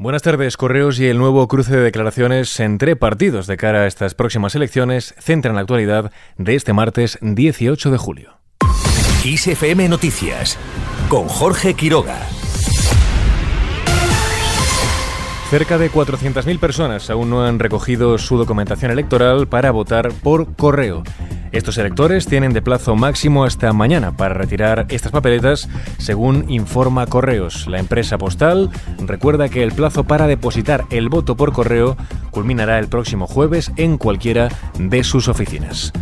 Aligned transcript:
Buenas 0.00 0.22
tardes. 0.22 0.56
Correos 0.56 1.00
y 1.00 1.08
el 1.08 1.18
nuevo 1.18 1.48
cruce 1.48 1.76
de 1.76 1.82
declaraciones 1.82 2.60
entre 2.60 2.94
partidos 2.94 3.48
de 3.48 3.56
cara 3.56 3.80
a 3.80 3.86
estas 3.88 4.14
próximas 4.14 4.54
elecciones 4.54 5.12
centran 5.18 5.56
la 5.56 5.62
actualidad 5.62 6.12
de 6.36 6.54
este 6.54 6.72
martes 6.72 7.18
18 7.20 7.90
de 7.90 7.98
julio. 7.98 8.38
ISFM 9.24 9.88
Noticias 9.88 10.56
con 11.08 11.26
Jorge 11.26 11.74
Quiroga. 11.74 12.16
Cerca 15.50 15.78
de 15.78 15.90
400.000 15.90 16.60
personas 16.60 17.10
aún 17.10 17.28
no 17.30 17.44
han 17.44 17.58
recogido 17.58 18.18
su 18.18 18.38
documentación 18.38 18.92
electoral 18.92 19.48
para 19.48 19.72
votar 19.72 20.12
por 20.12 20.54
correo. 20.54 21.02
Estos 21.52 21.78
electores 21.78 22.26
tienen 22.26 22.52
de 22.52 22.62
plazo 22.62 22.94
máximo 22.94 23.44
hasta 23.44 23.72
mañana 23.72 24.16
para 24.16 24.34
retirar 24.34 24.86
estas 24.90 25.12
papeletas, 25.12 25.68
según 25.98 26.44
informa 26.48 27.06
Correos. 27.06 27.66
La 27.66 27.78
empresa 27.78 28.18
postal 28.18 28.70
recuerda 28.98 29.48
que 29.48 29.62
el 29.62 29.72
plazo 29.72 30.04
para 30.04 30.26
depositar 30.26 30.84
el 30.90 31.08
voto 31.08 31.36
por 31.36 31.52
correo 31.52 31.96
culminará 32.30 32.78
el 32.78 32.88
próximo 32.88 33.26
jueves 33.26 33.72
en 33.76 33.98
cualquiera 33.98 34.48
de 34.78 35.04
sus 35.04 35.28
oficinas. 35.28 35.92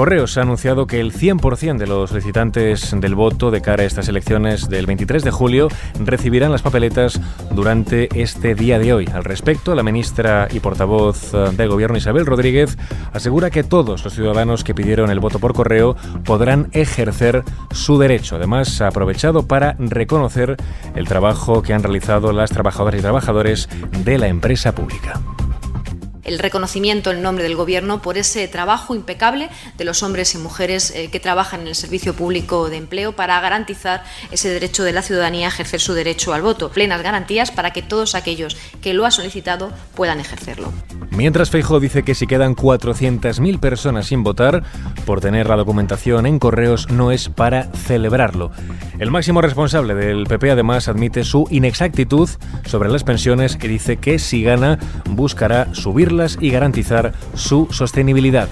Correos 0.00 0.38
ha 0.38 0.42
anunciado 0.42 0.86
que 0.86 0.98
el 0.98 1.12
100% 1.12 1.76
de 1.76 1.86
los 1.86 2.08
solicitantes 2.08 2.98
del 2.98 3.14
voto 3.14 3.50
de 3.50 3.60
cara 3.60 3.82
a 3.82 3.86
estas 3.86 4.08
elecciones 4.08 4.70
del 4.70 4.86
23 4.86 5.22
de 5.22 5.30
julio 5.30 5.68
recibirán 6.02 6.50
las 6.50 6.62
papeletas 6.62 7.20
durante 7.50 8.08
este 8.18 8.54
día 8.54 8.78
de 8.78 8.94
hoy. 8.94 9.06
Al 9.12 9.24
respecto, 9.24 9.74
la 9.74 9.82
ministra 9.82 10.48
y 10.50 10.60
portavoz 10.60 11.34
eh, 11.34 11.50
del 11.54 11.68
Gobierno 11.68 11.98
Isabel 11.98 12.24
Rodríguez 12.24 12.78
asegura 13.12 13.50
que 13.50 13.62
todos 13.62 14.02
los 14.02 14.14
ciudadanos 14.14 14.64
que 14.64 14.74
pidieron 14.74 15.10
el 15.10 15.20
voto 15.20 15.38
por 15.38 15.52
correo 15.52 15.96
podrán 16.24 16.68
ejercer 16.72 17.44
su 17.70 17.98
derecho. 17.98 18.36
Además, 18.36 18.80
ha 18.80 18.86
aprovechado 18.86 19.46
para 19.46 19.76
reconocer 19.78 20.56
el 20.94 21.06
trabajo 21.06 21.60
que 21.60 21.74
han 21.74 21.82
realizado 21.82 22.32
las 22.32 22.48
trabajadoras 22.48 23.00
y 23.00 23.02
trabajadores 23.02 23.68
de 24.02 24.16
la 24.16 24.28
empresa 24.28 24.74
pública 24.74 25.20
el 26.30 26.38
reconocimiento 26.38 27.10
en 27.10 27.22
nombre 27.22 27.44
del 27.44 27.56
Gobierno 27.56 28.00
por 28.02 28.16
ese 28.16 28.46
trabajo 28.46 28.94
impecable 28.94 29.48
de 29.76 29.84
los 29.84 30.02
hombres 30.02 30.34
y 30.34 30.38
mujeres 30.38 30.92
eh, 30.92 31.10
que 31.10 31.18
trabajan 31.18 31.62
en 31.62 31.68
el 31.68 31.74
servicio 31.74 32.14
público 32.14 32.70
de 32.70 32.76
empleo 32.76 33.16
para 33.16 33.40
garantizar 33.40 34.04
ese 34.30 34.48
derecho 34.48 34.84
de 34.84 34.92
la 34.92 35.02
ciudadanía 35.02 35.46
a 35.46 35.50
ejercer 35.50 35.80
su 35.80 35.92
derecho 35.92 36.32
al 36.32 36.42
voto. 36.42 36.70
Plenas 36.70 37.02
garantías 37.02 37.50
para 37.50 37.72
que 37.72 37.82
todos 37.82 38.14
aquellos 38.14 38.56
que 38.80 38.94
lo 38.94 39.04
han 39.04 39.12
solicitado 39.12 39.72
puedan 39.94 40.20
ejercerlo. 40.20 40.72
Mientras 41.10 41.50
Feijo 41.50 41.80
dice 41.80 42.02
que 42.02 42.14
si 42.14 42.26
quedan 42.26 42.54
400.000 42.54 43.58
personas 43.58 44.06
sin 44.06 44.22
votar 44.22 44.62
por 45.04 45.20
tener 45.20 45.48
la 45.48 45.56
documentación 45.56 46.26
en 46.26 46.38
correos 46.38 46.88
no 46.90 47.10
es 47.10 47.28
para 47.28 47.64
celebrarlo. 47.72 48.50
El 48.98 49.10
máximo 49.10 49.40
responsable 49.40 49.94
del 49.94 50.26
PP 50.26 50.52
además 50.52 50.88
admite 50.88 51.24
su 51.24 51.46
inexactitud 51.50 52.28
sobre 52.64 52.90
las 52.90 53.04
pensiones 53.04 53.58
y 53.60 53.68
dice 53.68 53.96
que 53.96 54.18
si 54.18 54.42
gana 54.42 54.78
buscará 55.08 55.74
subirlas 55.74 56.38
y 56.40 56.50
garantizar 56.50 57.12
su 57.34 57.66
sostenibilidad. 57.70 58.48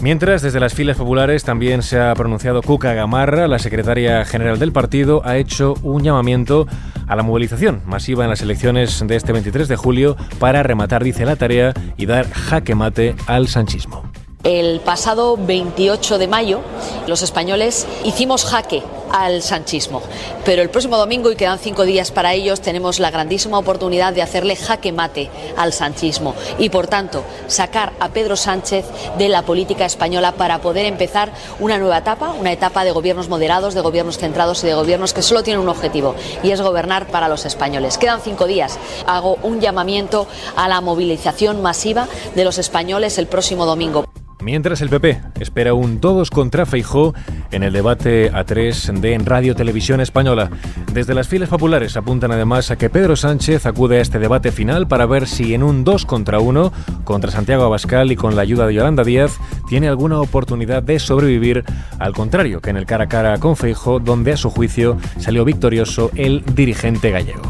Mientras, 0.00 0.42
desde 0.42 0.60
las 0.60 0.74
filas 0.74 0.96
populares 0.96 1.42
también 1.42 1.82
se 1.82 1.98
ha 1.98 2.14
pronunciado 2.14 2.62
Cuca 2.62 2.94
Gamarra, 2.94 3.48
la 3.48 3.58
secretaria 3.58 4.24
general 4.24 4.60
del 4.60 4.70
partido, 4.70 5.22
ha 5.24 5.36
hecho 5.36 5.74
un 5.82 6.04
llamamiento 6.04 6.68
a 7.08 7.16
la 7.16 7.24
movilización 7.24 7.82
masiva 7.84 8.22
en 8.22 8.30
las 8.30 8.40
elecciones 8.40 9.04
de 9.04 9.16
este 9.16 9.32
23 9.32 9.66
de 9.66 9.74
julio 9.74 10.16
para 10.38 10.62
rematar, 10.62 11.02
dice 11.02 11.24
la 11.24 11.34
tarea, 11.34 11.74
y 11.96 12.06
dar 12.06 12.30
jaque 12.30 12.76
mate 12.76 13.16
al 13.26 13.48
sanchismo. 13.48 14.04
El 14.44 14.78
pasado 14.80 15.36
28 15.36 16.18
de 16.18 16.28
mayo 16.28 16.60
los 17.08 17.22
españoles 17.22 17.88
hicimos 18.04 18.44
jaque 18.44 18.84
al 19.12 19.42
sanchismo, 19.42 20.02
pero 20.44 20.62
el 20.62 20.70
próximo 20.70 20.96
domingo, 20.96 21.30
y 21.30 21.36
quedan 21.36 21.58
cinco 21.58 21.84
días 21.84 22.10
para 22.10 22.34
ellos, 22.34 22.60
tenemos 22.60 22.98
la 22.98 23.10
grandísima 23.10 23.58
oportunidad 23.58 24.12
de 24.12 24.22
hacerle 24.22 24.56
jaque 24.56 24.92
mate 24.92 25.30
al 25.56 25.72
sanchismo 25.72 26.34
y, 26.58 26.70
por 26.70 26.86
tanto, 26.86 27.22
sacar 27.46 27.92
a 28.00 28.08
Pedro 28.10 28.36
Sánchez 28.36 28.84
de 29.18 29.28
la 29.28 29.42
política 29.42 29.84
española 29.84 30.32
para 30.32 30.60
poder 30.60 30.86
empezar 30.86 31.32
una 31.60 31.78
nueva 31.78 31.98
etapa, 31.98 32.30
una 32.32 32.52
etapa 32.52 32.84
de 32.84 32.92
gobiernos 32.92 33.28
moderados, 33.28 33.74
de 33.74 33.80
gobiernos 33.80 34.18
centrados 34.18 34.62
y 34.64 34.66
de 34.66 34.74
gobiernos 34.74 35.12
que 35.12 35.22
solo 35.22 35.42
tienen 35.42 35.62
un 35.62 35.68
objetivo, 35.68 36.14
y 36.42 36.50
es 36.50 36.60
gobernar 36.60 37.06
para 37.06 37.28
los 37.28 37.44
españoles. 37.46 37.98
Quedan 37.98 38.20
cinco 38.20 38.46
días. 38.46 38.78
Hago 39.06 39.38
un 39.42 39.60
llamamiento 39.60 40.26
a 40.56 40.68
la 40.68 40.80
movilización 40.80 41.62
masiva 41.62 42.08
de 42.34 42.44
los 42.44 42.58
españoles 42.58 43.18
el 43.18 43.26
próximo 43.26 43.66
domingo. 43.66 44.04
Mientras 44.40 44.80
el 44.82 44.88
PP 44.88 45.20
espera 45.40 45.74
un 45.74 45.98
todos 45.98 46.30
contra 46.30 46.64
Feijó 46.64 47.12
en 47.50 47.64
el 47.64 47.72
debate 47.72 48.30
a 48.32 48.44
tres 48.44 48.88
Radio 49.00 49.54
Televisión 49.54 50.00
Española. 50.00 50.50
Desde 50.92 51.14
las 51.14 51.28
filas 51.28 51.48
populares 51.48 51.96
apuntan 51.96 52.32
además 52.32 52.70
a 52.72 52.76
que 52.76 52.90
Pedro 52.90 53.14
Sánchez 53.14 53.64
acude 53.64 53.98
a 53.98 54.00
este 54.00 54.18
debate 54.18 54.50
final 54.50 54.88
para 54.88 55.06
ver 55.06 55.28
si 55.28 55.54
en 55.54 55.62
un 55.62 55.84
2 55.84 56.04
contra 56.04 56.40
1 56.40 56.72
contra 57.04 57.30
Santiago 57.30 57.62
Abascal 57.62 58.10
y 58.10 58.16
con 58.16 58.34
la 58.34 58.42
ayuda 58.42 58.66
de 58.66 58.74
Yolanda 58.74 59.04
Díaz 59.04 59.38
tiene 59.68 59.88
alguna 59.88 60.20
oportunidad 60.20 60.82
de 60.82 60.98
sobrevivir, 60.98 61.64
al 62.00 62.12
contrario 62.12 62.60
que 62.60 62.70
en 62.70 62.76
el 62.76 62.86
cara 62.86 63.04
a 63.04 63.08
cara 63.08 63.38
con 63.38 63.56
Feijó, 63.56 64.00
donde 64.00 64.32
a 64.32 64.36
su 64.36 64.50
juicio 64.50 64.96
salió 65.18 65.44
victorioso 65.44 66.10
el 66.16 66.44
dirigente 66.54 67.12
gallego. 67.12 67.42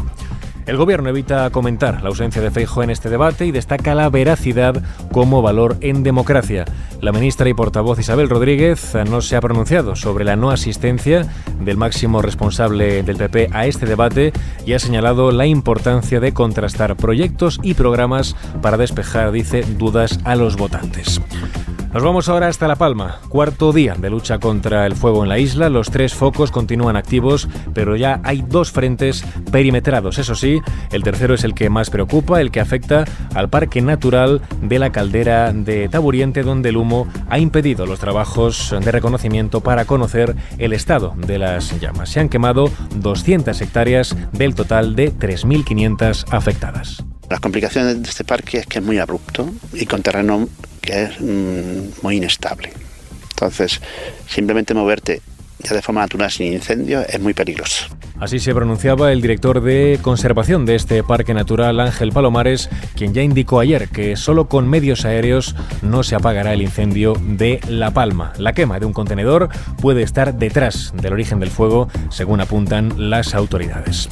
El 0.69 0.77
Gobierno 0.77 1.09
evita 1.09 1.49
comentar 1.49 2.03
la 2.03 2.09
ausencia 2.09 2.43
de 2.43 2.51
Feijo 2.51 2.83
en 2.83 2.91
este 2.91 3.09
debate 3.09 3.47
y 3.47 3.51
destaca 3.51 3.95
la 3.95 4.07
veracidad 4.11 4.83
como 5.11 5.41
valor 5.41 5.77
en 5.81 6.03
democracia. 6.03 6.65
La 7.01 7.13
ministra 7.13 7.47
y 7.47 7.53
portavoz 7.53 7.97
Isabel 7.99 8.29
Rodríguez 8.29 8.93
no 9.09 9.21
se 9.21 9.37
ha 9.37 9.41
pronunciado 9.41 9.95
sobre 9.95 10.25
la 10.25 10.35
no 10.35 10.51
asistencia 10.51 11.25
del 11.61 11.77
máximo 11.77 12.21
responsable 12.21 13.03
del 13.03 13.15
PP 13.15 13.49
a 13.53 13.67
este 13.67 13.85
debate 13.85 14.33
y 14.65 14.73
ha 14.73 14.79
señalado 14.79 15.31
la 15.31 15.45
importancia 15.45 16.19
de 16.19 16.33
contrastar 16.33 16.97
proyectos 16.97 17.59
y 17.63 17.73
programas 17.73 18.35
para 18.61 18.75
despejar, 18.75 19.31
dice, 19.31 19.63
dudas 19.77 20.19
a 20.25 20.35
los 20.35 20.57
votantes. 20.57 21.21
Nos 21.91 22.03
vamos 22.03 22.29
ahora 22.29 22.47
hasta 22.47 22.67
La 22.67 22.75
Palma, 22.75 23.19
cuarto 23.29 23.73
día 23.73 23.95
de 23.95 24.11
lucha 24.11 24.37
contra 24.37 24.85
el 24.85 24.95
fuego 24.95 25.23
en 25.23 25.29
la 25.29 25.39
isla. 25.39 25.69
Los 25.69 25.89
tres 25.89 26.13
focos 26.13 26.51
continúan 26.51 26.95
activos, 26.95 27.47
pero 27.73 27.95
ya 27.95 28.21
hay 28.23 28.43
dos 28.47 28.71
frentes 28.71 29.25
perimetrados. 29.51 30.19
Eso 30.19 30.35
sí, 30.35 30.61
el 30.91 31.01
tercero 31.01 31.33
es 31.33 31.43
el 31.43 31.55
que 31.55 31.71
más 31.71 31.89
preocupa, 31.89 32.41
el 32.41 32.51
que 32.51 32.59
afecta 32.59 33.05
al 33.33 33.49
parque 33.49 33.81
natural 33.81 34.43
de 34.61 34.77
la 34.77 34.91
caldera 34.91 35.51
de 35.51 35.89
Taburiente, 35.89 36.43
donde 36.43 36.69
el 36.69 36.77
humo 36.77 37.07
ha 37.27 37.39
impedido 37.39 37.87
los 37.87 37.99
trabajos 37.99 38.75
de 38.79 38.91
reconocimiento 38.91 39.61
para 39.61 39.85
conocer 39.85 40.35
el 40.59 40.73
estado 40.73 41.15
de 41.17 41.39
las 41.39 41.79
llamas. 41.79 42.09
Se 42.09 42.19
han 42.19 42.29
quemado 42.29 42.69
200 42.97 43.59
hectáreas 43.59 44.15
del 44.31 44.53
total 44.53 44.95
de 44.95 45.11
3.500 45.11 46.25
afectadas. 46.29 47.03
Las 47.31 47.39
complicaciones 47.39 48.01
de 48.01 48.09
este 48.09 48.23
parque 48.23 48.59
es 48.59 48.67
que 48.67 48.77
es 48.77 48.85
muy 48.85 48.99
abrupto 48.99 49.49
y 49.73 49.87
con 49.87 50.03
terreno 50.03 50.47
es 50.91 51.19
mm, 51.19 52.01
muy 52.01 52.17
inestable. 52.17 52.71
Entonces, 53.31 53.81
simplemente 54.27 54.73
moverte 54.73 55.21
ya 55.61 55.75
de 55.75 55.81
forma 55.81 56.01
natural 56.01 56.31
sin 56.31 56.53
incendio 56.53 57.01
es 57.01 57.19
muy 57.19 57.33
peligroso. 57.33 57.85
Así 58.19 58.39
se 58.39 58.53
pronunciaba 58.53 59.11
el 59.11 59.21
director 59.21 59.61
de 59.61 59.99
conservación 60.01 60.65
de 60.65 60.75
este 60.75 61.03
parque 61.03 61.33
natural, 61.33 61.79
Ángel 61.79 62.11
Palomares, 62.11 62.69
quien 62.95 63.13
ya 63.13 63.21
indicó 63.21 63.59
ayer 63.59 63.89
que 63.89 64.15
solo 64.15 64.47
con 64.47 64.69
medios 64.69 65.05
aéreos 65.05 65.55
no 65.81 66.03
se 66.03 66.15
apagará 66.15 66.53
el 66.53 66.61
incendio 66.61 67.13
de 67.21 67.59
La 67.67 67.91
Palma. 67.91 68.33
La 68.37 68.53
quema 68.53 68.79
de 68.79 68.85
un 68.85 68.93
contenedor 68.93 69.49
puede 69.81 70.01
estar 70.01 70.33
detrás 70.33 70.93
del 70.95 71.13
origen 71.13 71.39
del 71.39 71.49
fuego, 71.49 71.89
según 72.09 72.41
apuntan 72.41 73.09
las 73.09 73.33
autoridades. 73.35 74.09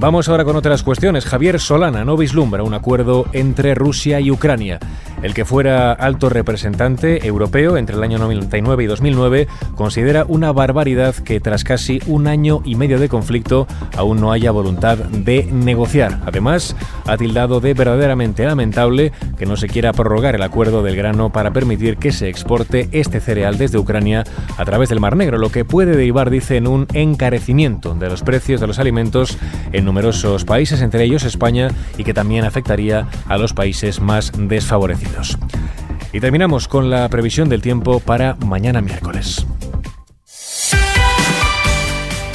Vamos 0.00 0.28
ahora 0.28 0.44
con 0.44 0.54
otras 0.54 0.84
cuestiones. 0.84 1.24
Javier 1.24 1.58
Solana 1.58 2.04
no 2.04 2.16
vislumbra 2.16 2.62
un 2.62 2.74
acuerdo 2.74 3.26
entre 3.32 3.74
Rusia 3.74 4.20
y 4.20 4.30
Ucrania. 4.30 4.78
El 5.22 5.34
que 5.34 5.44
fuera 5.44 5.92
alto 5.92 6.28
representante 6.28 7.26
europeo 7.26 7.76
entre 7.76 7.96
el 7.96 8.02
año 8.02 8.18
99 8.18 8.84
y 8.84 8.86
2009 8.86 9.48
considera 9.74 10.24
una 10.28 10.52
barbaridad 10.52 11.14
que 11.14 11.40
tras 11.40 11.64
casi 11.64 12.00
un 12.06 12.28
año 12.28 12.62
y 12.64 12.76
medio 12.76 13.00
de 13.00 13.08
conflicto 13.08 13.66
aún 13.96 14.20
no 14.20 14.30
haya 14.30 14.52
voluntad 14.52 14.96
de 14.96 15.48
negociar. 15.50 16.20
Además, 16.24 16.76
ha 17.04 17.16
tildado 17.16 17.60
de 17.60 17.74
verdaderamente 17.74 18.44
lamentable 18.44 19.12
que 19.36 19.46
no 19.46 19.56
se 19.56 19.66
quiera 19.66 19.92
prorrogar 19.92 20.36
el 20.36 20.42
acuerdo 20.42 20.82
del 20.84 20.96
grano 20.96 21.30
para 21.30 21.52
permitir 21.52 21.96
que 21.96 22.12
se 22.12 22.28
exporte 22.28 22.88
este 22.92 23.20
cereal 23.20 23.58
desde 23.58 23.78
Ucrania 23.78 24.24
a 24.56 24.64
través 24.64 24.88
del 24.88 25.00
Mar 25.00 25.16
Negro, 25.16 25.38
lo 25.38 25.50
que 25.50 25.64
puede 25.64 25.96
derivar, 25.96 26.30
dice, 26.30 26.56
en 26.56 26.68
un 26.68 26.86
encarecimiento 26.92 27.94
de 27.94 28.08
los 28.08 28.22
precios 28.22 28.60
de 28.60 28.68
los 28.68 28.78
alimentos 28.78 29.36
en 29.72 29.84
numerosos 29.84 30.44
países, 30.44 30.80
entre 30.80 31.02
ellos 31.04 31.24
España, 31.24 31.68
y 31.96 32.04
que 32.04 32.14
también 32.14 32.44
afectaría 32.44 33.08
a 33.26 33.36
los 33.36 33.52
países 33.52 34.00
más 34.00 34.32
desfavorecidos. 34.36 35.07
Y 36.12 36.20
terminamos 36.20 36.68
con 36.68 36.90
la 36.90 37.08
previsión 37.08 37.48
del 37.48 37.62
tiempo 37.62 38.00
para 38.00 38.34
mañana 38.36 38.80
miércoles. 38.80 39.46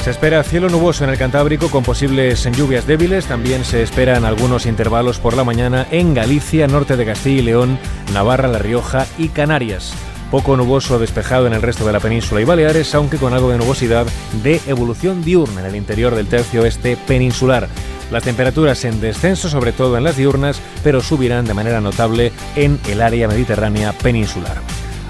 Se 0.04 0.10
espera 0.10 0.42
cielo 0.42 0.68
nuboso 0.68 1.02
en 1.04 1.08
el 1.08 1.16
Cantábrico 1.16 1.70
con 1.70 1.82
posibles 1.82 2.44
lluvias 2.54 2.86
débiles. 2.86 3.24
También 3.24 3.64
se 3.64 3.82
esperan 3.82 4.26
algunos 4.26 4.66
intervalos 4.66 5.18
por 5.18 5.34
la 5.34 5.44
mañana 5.44 5.86
en 5.90 6.12
Galicia, 6.12 6.66
norte 6.66 6.98
de 6.98 7.06
Castilla 7.06 7.40
y 7.40 7.44
León, 7.44 7.78
Navarra, 8.12 8.48
La 8.48 8.58
Rioja 8.58 9.06
y 9.16 9.28
Canarias. 9.28 9.94
Poco 10.30 10.58
nuboso 10.58 10.98
despejado 10.98 11.46
en 11.46 11.54
el 11.54 11.62
resto 11.62 11.86
de 11.86 11.92
la 11.92 12.00
península 12.00 12.42
y 12.42 12.44
Baleares, 12.44 12.94
aunque 12.94 13.16
con 13.16 13.32
algo 13.32 13.48
de 13.50 13.56
nubosidad 13.56 14.06
de 14.42 14.60
evolución 14.66 15.24
diurna 15.24 15.62
en 15.62 15.68
el 15.68 15.76
interior 15.76 16.14
del 16.14 16.26
tercio 16.26 16.66
este 16.66 16.98
peninsular. 16.98 17.68
Las 18.10 18.22
temperaturas 18.22 18.84
en 18.84 19.00
descenso, 19.00 19.48
sobre 19.48 19.72
todo 19.72 19.96
en 19.96 20.04
las 20.04 20.16
diurnas, 20.16 20.60
pero 20.82 21.00
subirán 21.00 21.44
de 21.44 21.54
manera 21.54 21.80
notable 21.80 22.32
en 22.56 22.78
el 22.88 23.02
área 23.02 23.28
mediterránea 23.28 23.92
peninsular. 23.92 24.60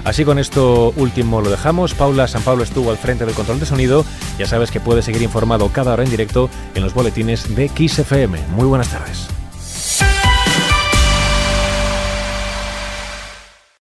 Así 0.05 0.23
con 0.23 0.37
esto 0.37 0.93
último 0.95 1.41
lo 1.41 1.49
dejamos. 1.49 1.95
Paula 1.95 2.27
San 2.27 2.43
Pablo 2.43 2.63
estuvo 2.63 2.91
al 2.91 2.97
frente 2.97 3.25
del 3.25 3.33
control 3.33 3.59
de 3.59 3.65
sonido. 3.65 4.05
Ya 4.37 4.45
sabes 4.45 4.69
que 4.69 4.79
puedes 4.79 5.05
seguir 5.05 5.23
informado 5.23 5.69
cada 5.69 5.93
hora 5.93 6.03
en 6.03 6.11
directo 6.11 6.49
en 6.75 6.83
los 6.83 6.93
boletines 6.93 7.55
de 7.55 7.69
XFM. 7.69 8.39
Muy 8.55 8.65
buenas 8.65 8.89
tardes. 8.89 9.27